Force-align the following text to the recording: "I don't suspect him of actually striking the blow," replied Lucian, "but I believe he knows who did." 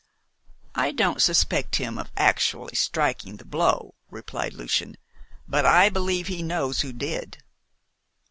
"I 0.73 0.91
don't 0.93 1.21
suspect 1.21 1.75
him 1.75 1.99
of 1.99 2.11
actually 2.17 2.73
striking 2.73 3.35
the 3.37 3.45
blow," 3.45 3.93
replied 4.09 4.53
Lucian, 4.55 4.97
"but 5.47 5.63
I 5.63 5.89
believe 5.89 6.25
he 6.25 6.41
knows 6.41 6.81
who 6.81 6.91
did." 6.91 7.43